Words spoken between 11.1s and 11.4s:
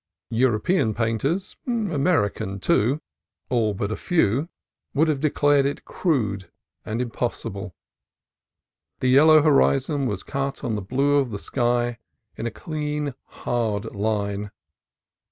of the